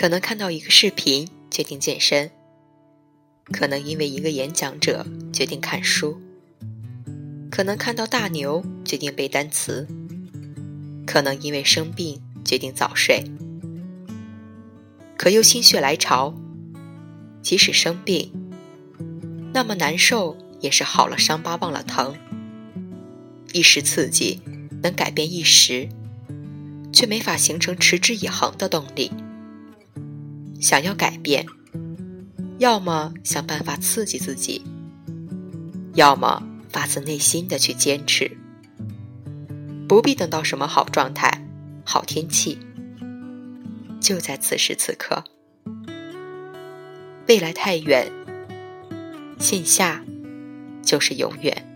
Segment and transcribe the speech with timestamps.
[0.00, 2.30] 可能看到一个视频决定健身，
[3.52, 6.18] 可能因为一个演讲者决定看书，
[7.50, 9.86] 可能看到大牛决定背单词，
[11.06, 13.30] 可能因为生病决定早睡，
[15.18, 16.34] 可又心血来潮，
[17.42, 18.32] 即使生病，
[19.52, 22.16] 那么难受也是好了伤疤忘了疼。
[23.52, 24.40] 一时刺激
[24.82, 25.90] 能改变一时，
[26.90, 29.12] 却没法形成持之以恒的动力。
[30.60, 31.46] 想要改变，
[32.58, 34.62] 要么想办法刺激自己，
[35.94, 38.36] 要么发自内心的去坚持。
[39.88, 41.44] 不必等到什么好状态、
[41.84, 42.58] 好天气，
[44.00, 45.24] 就在此时此刻。
[47.26, 48.12] 未来太远，
[49.38, 50.04] 线下
[50.82, 51.69] 就是永远。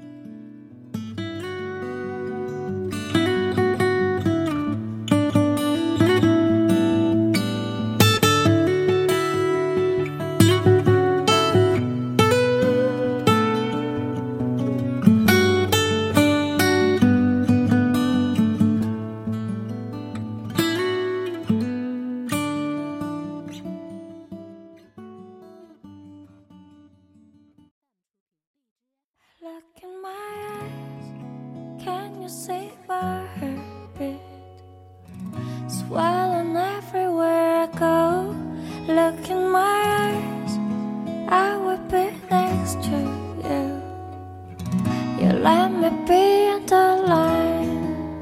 [45.45, 48.19] let me be in the line.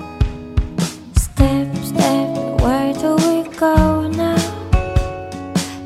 [1.14, 4.34] Step, step, where do we go now?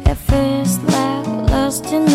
[0.06, 2.05] It feels like lost in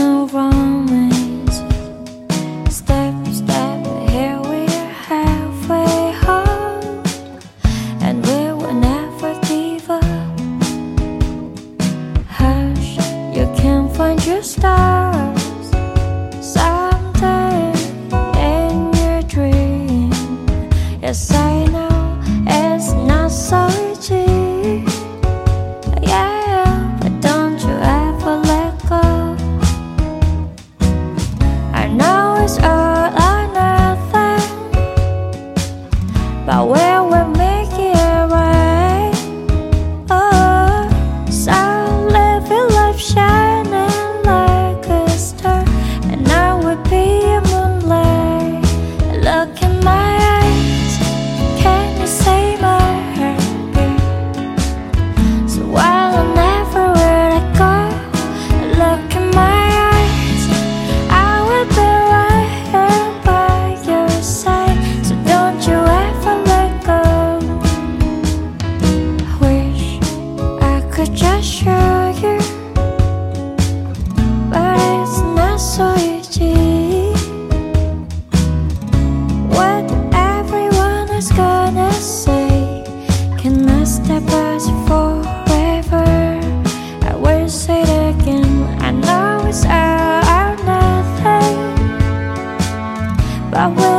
[93.62, 93.91] agua.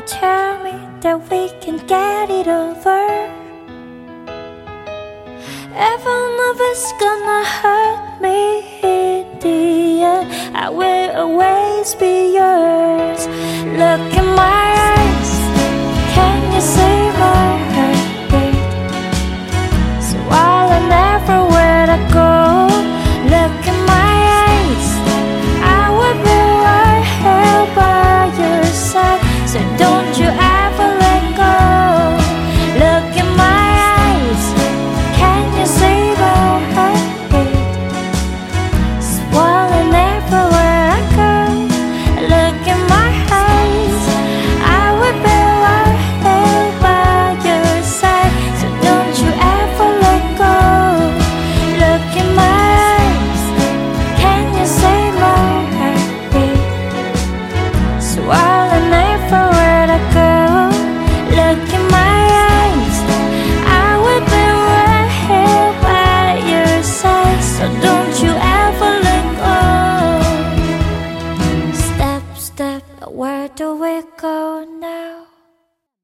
[0.00, 0.70] Tell me
[1.00, 3.02] that we can get it over.
[5.88, 8.38] Even if it's gonna hurt me
[8.82, 12.19] in the end, I will always be